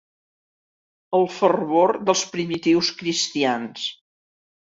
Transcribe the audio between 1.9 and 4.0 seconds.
dels primitius cristians.